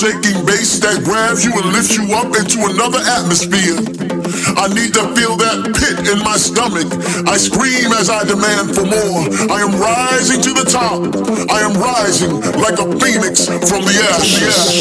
[0.00, 3.76] shaking bass that grabs you and lifts you up into another atmosphere.
[4.56, 6.88] I need to feel that pit in my stomach.
[7.28, 9.28] I scream as I demand for more.
[9.52, 11.04] I am rising to the top.
[11.52, 14.80] I am rising like a phoenix from the ashes.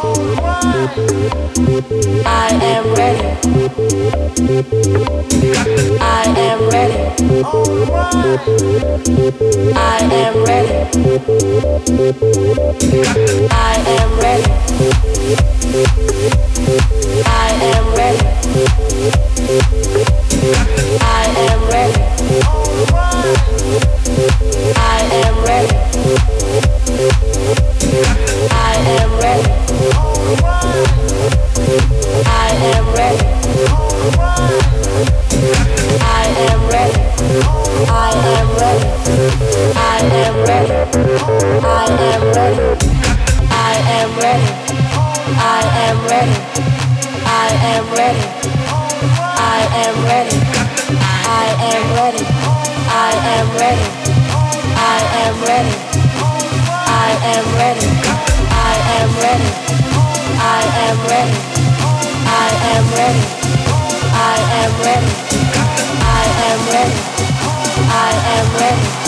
[0.00, 0.04] I
[2.62, 3.26] am ready.
[6.00, 7.02] I am ready.
[9.74, 10.78] I am ready.
[13.50, 16.17] I am ready.
[47.48, 48.24] I am ready.
[49.24, 50.36] I am ready.
[51.40, 52.24] I am ready.
[52.92, 53.84] I am ready.
[54.76, 55.74] I am ready.
[56.76, 57.88] I am ready.
[58.52, 59.48] I am ready.
[60.36, 61.38] I am ready.
[62.28, 63.24] I am ready.
[64.12, 65.12] I am ready.
[66.04, 66.98] I am ready.
[67.88, 69.07] I am ready.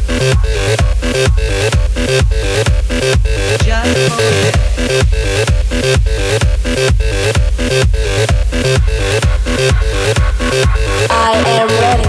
[11.13, 12.07] I am ready.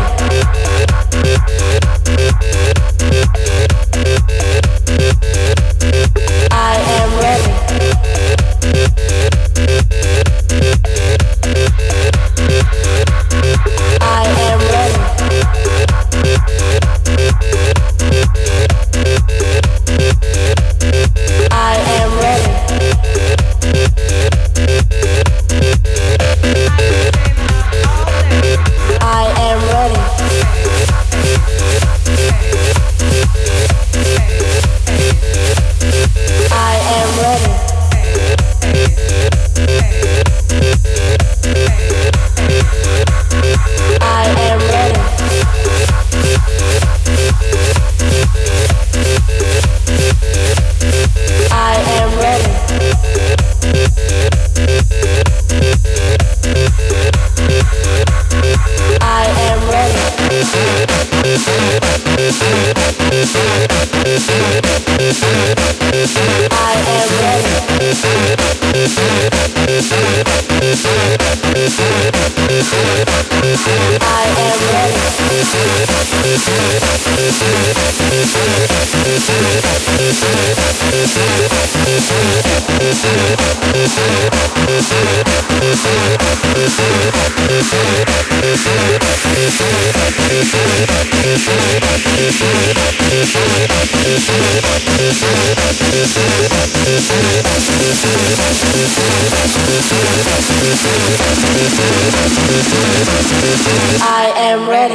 [104.05, 104.95] I am ready.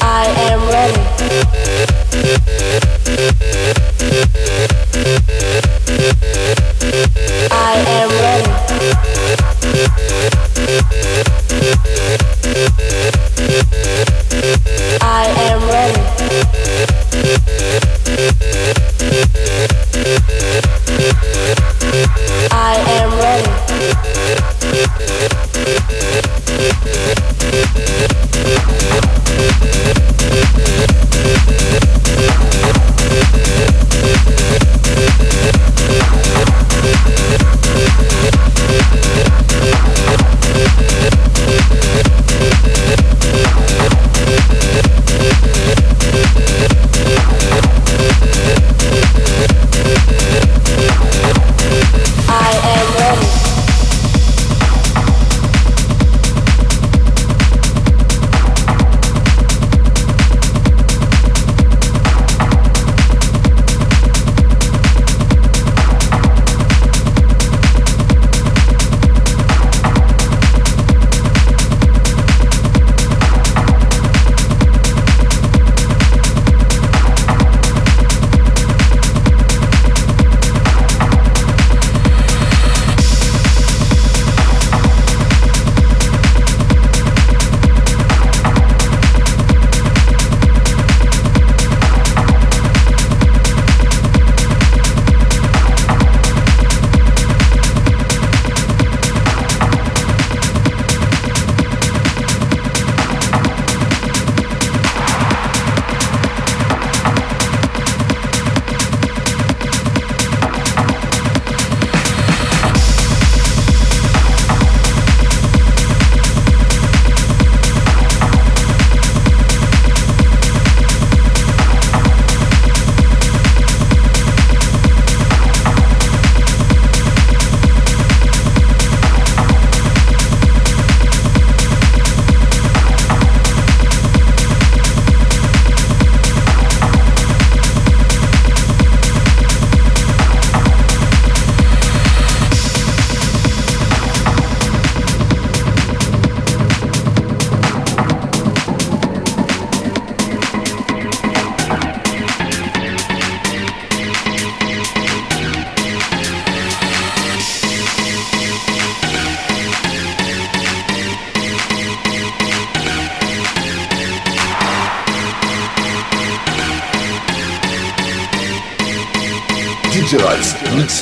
[0.00, 1.91] I am ready.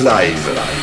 [0.00, 0.79] Live.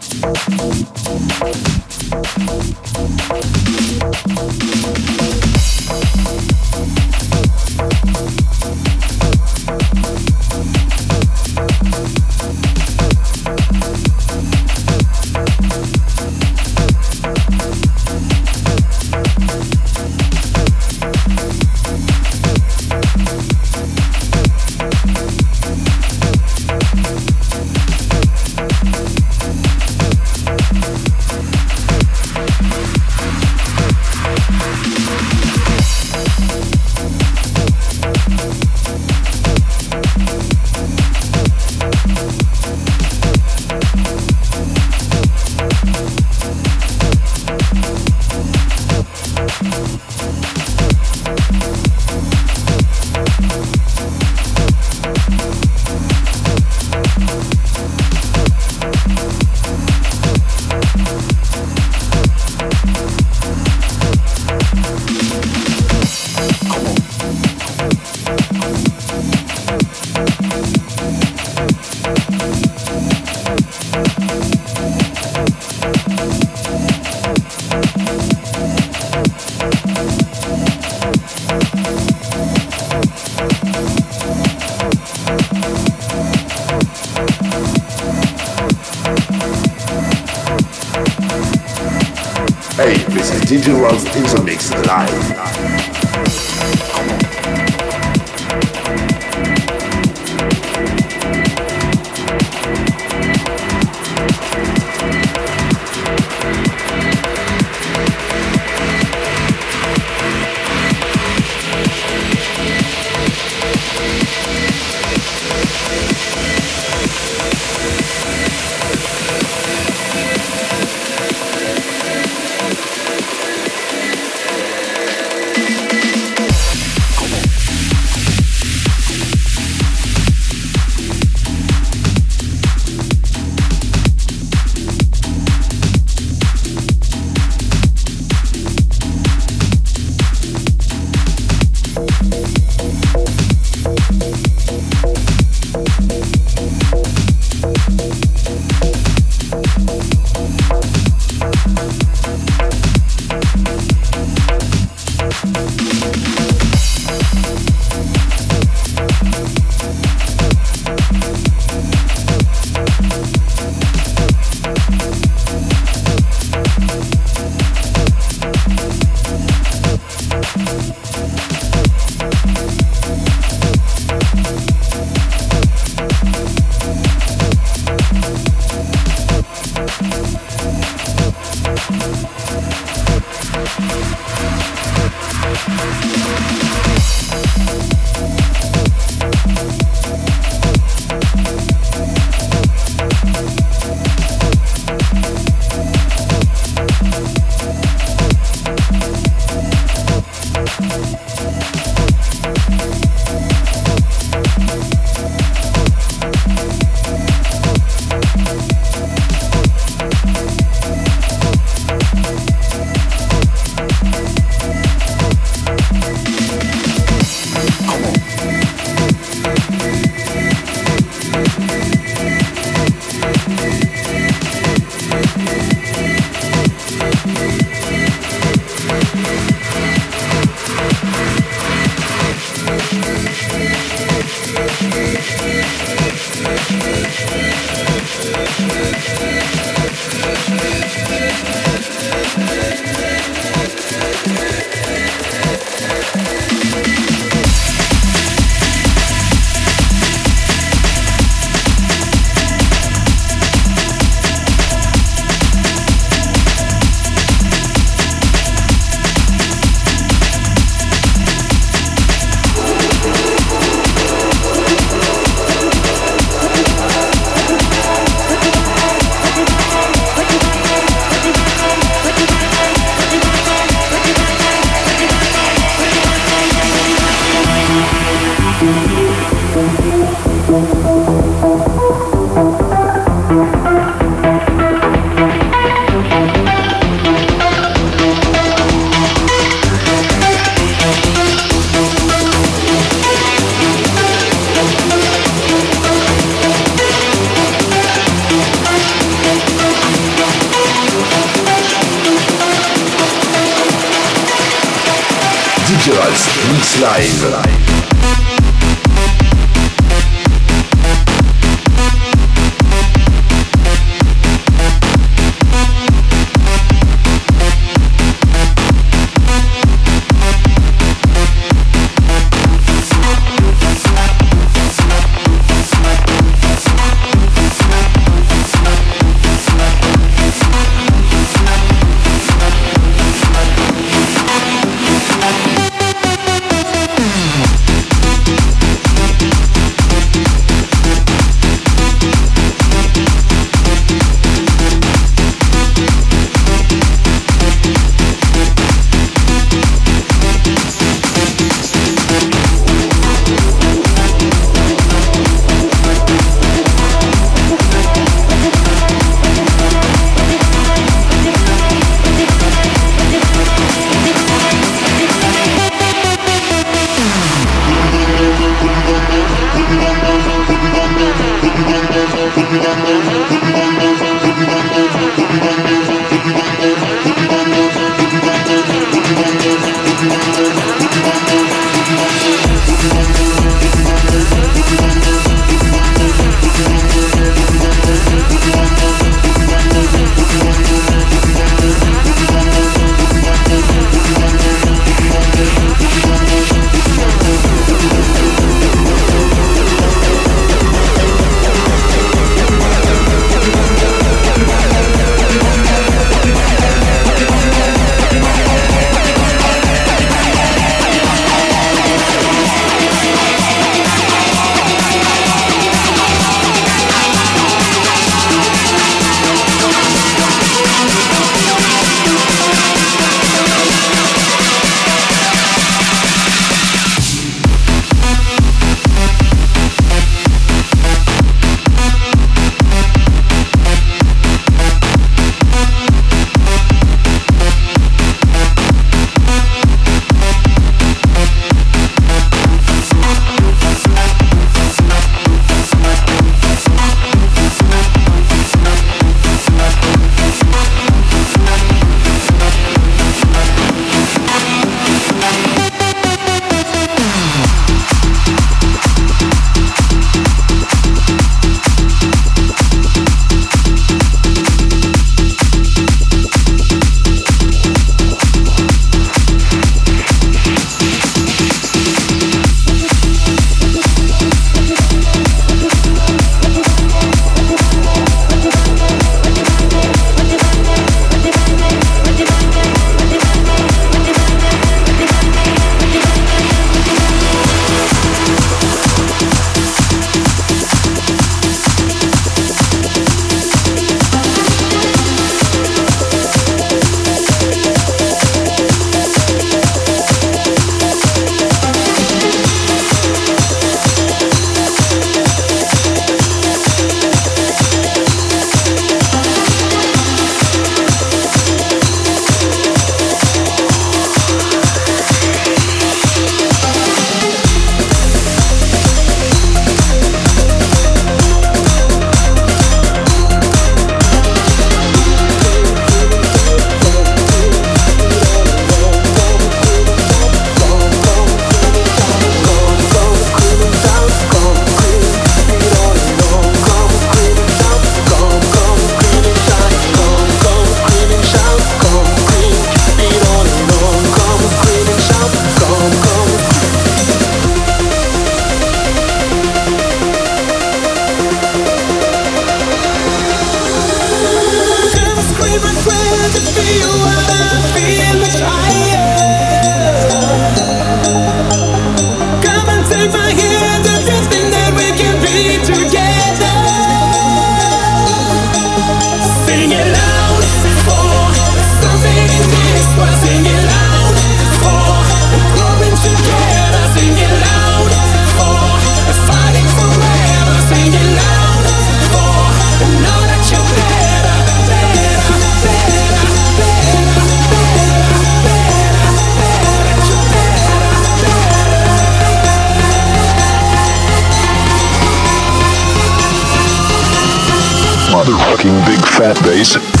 [599.11, 600.00] Fat bass.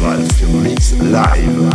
[0.00, 0.48] Cultural sur
[1.02, 1.70] Live.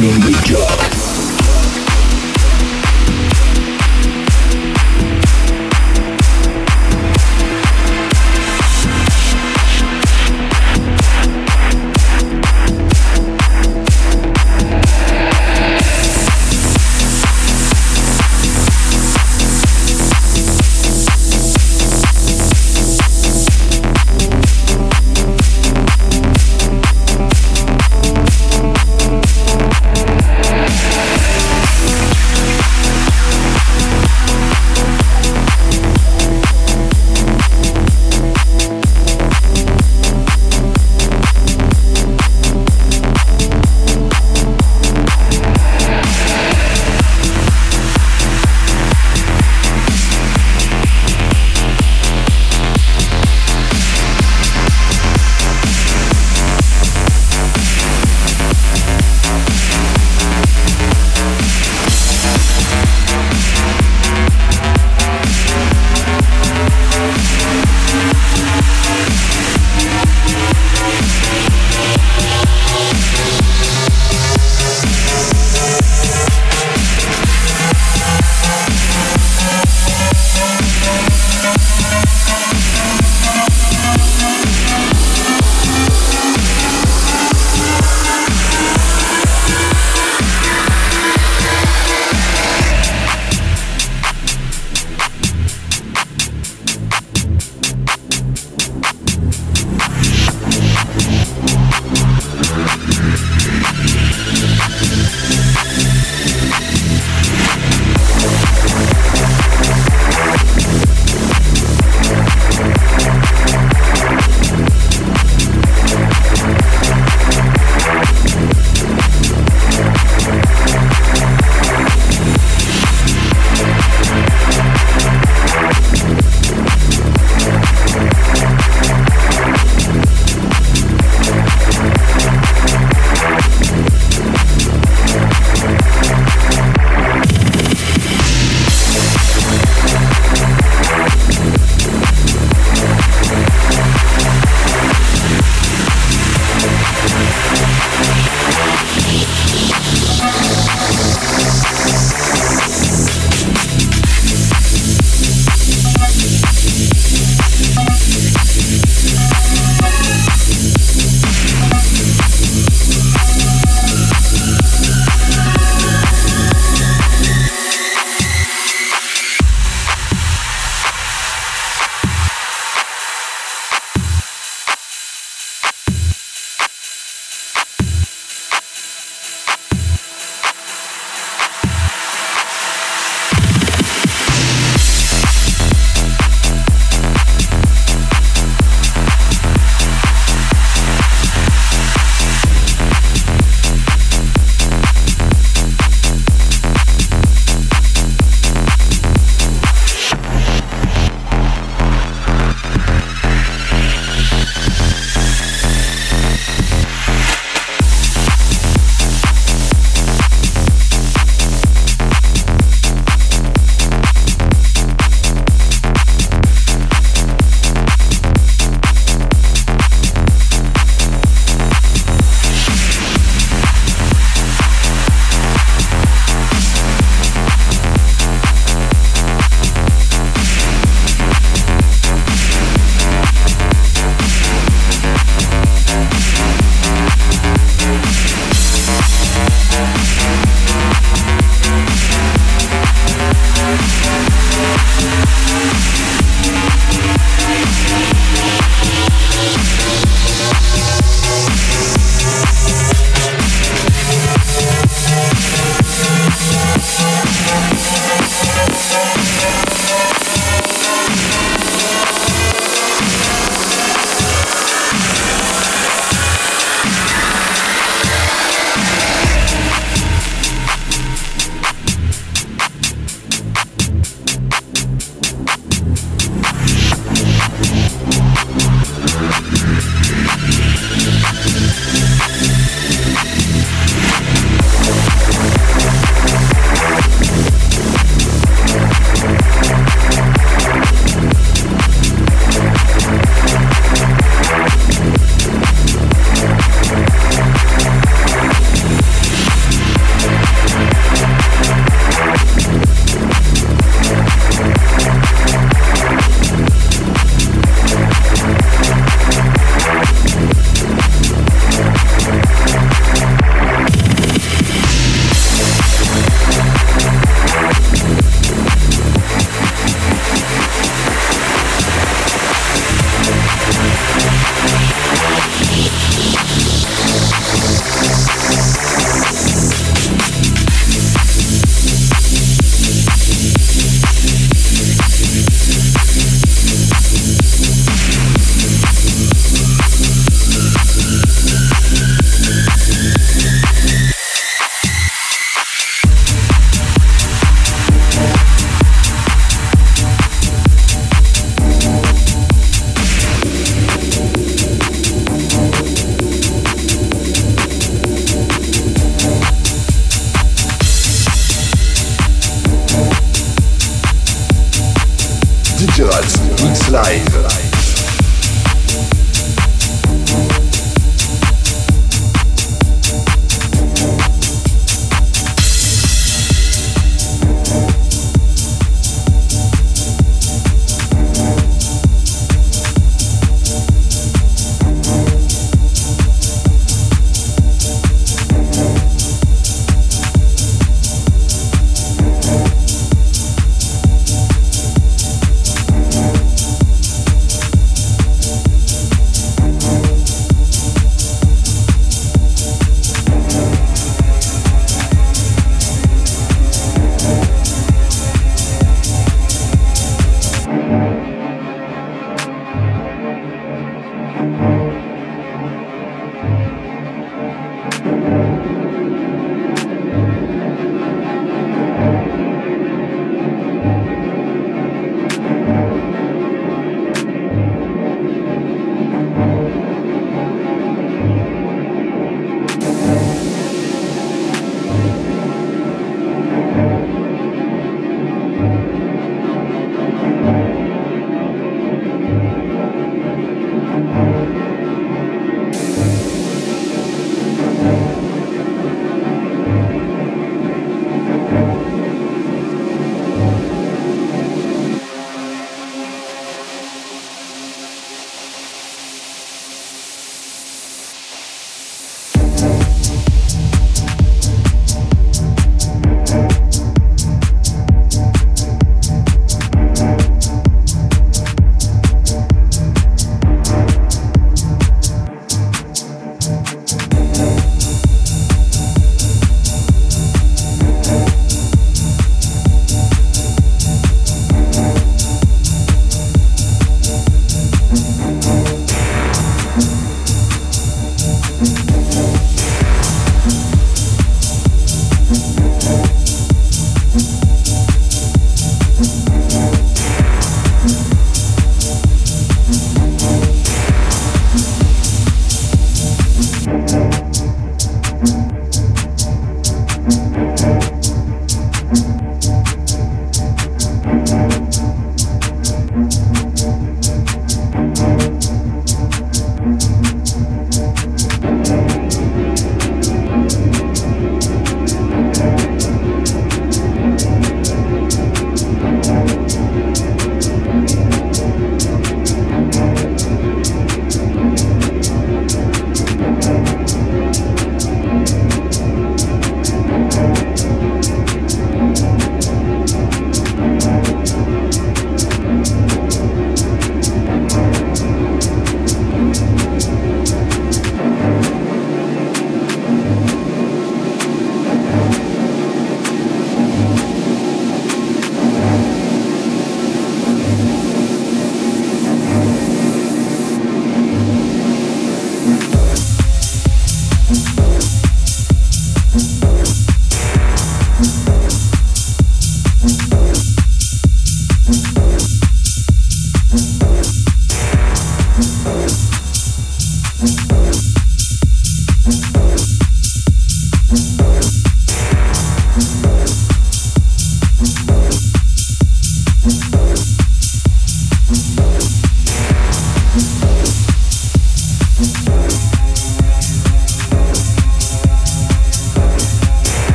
[0.00, 1.03] Lonely Job.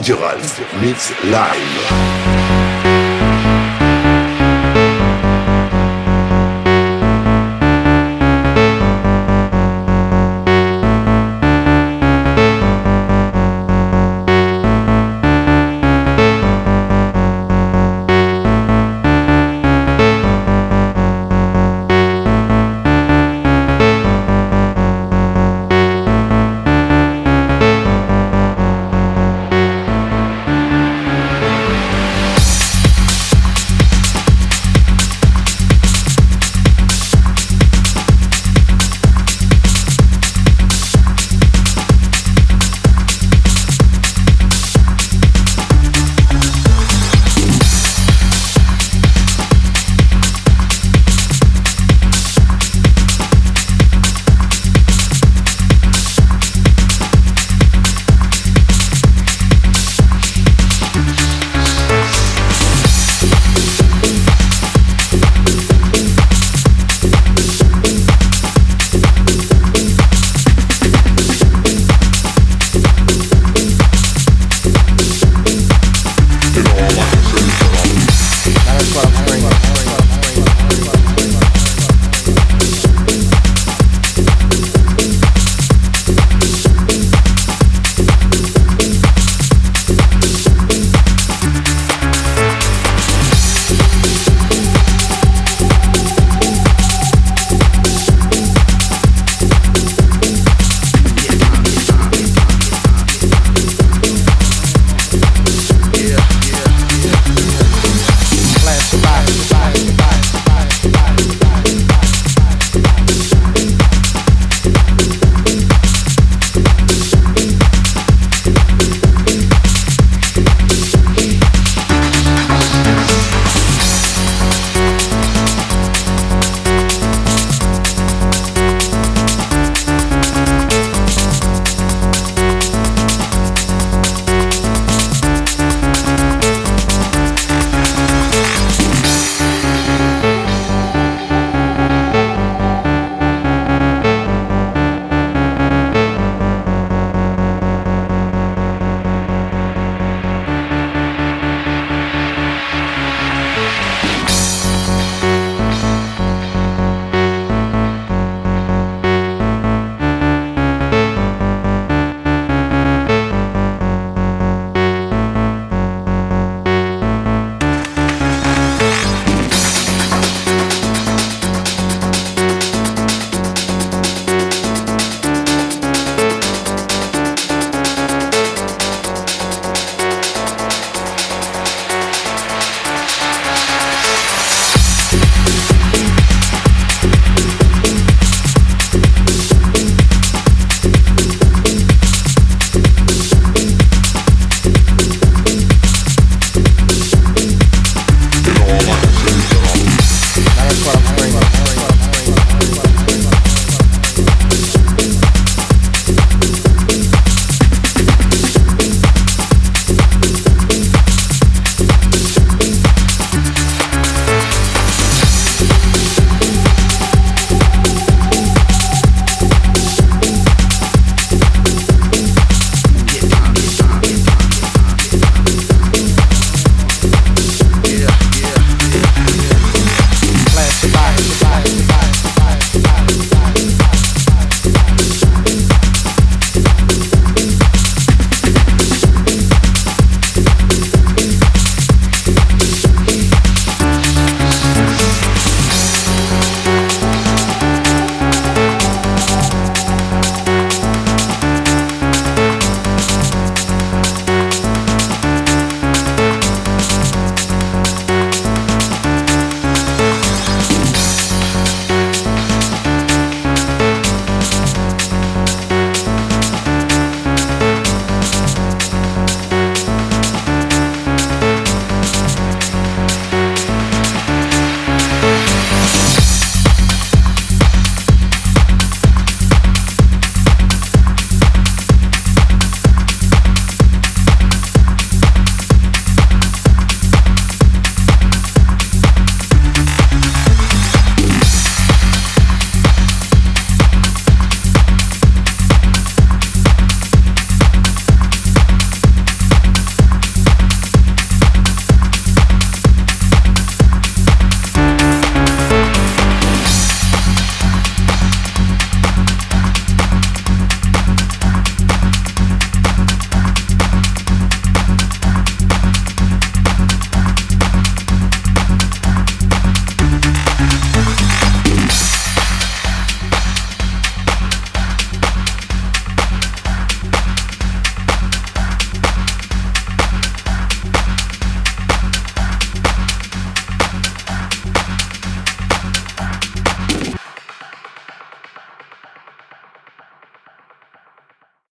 [0.00, 2.09] DJ Ralph Mix Live.